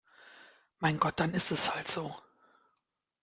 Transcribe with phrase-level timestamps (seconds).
[0.79, 2.15] Mein Gott, dann ist es halt so!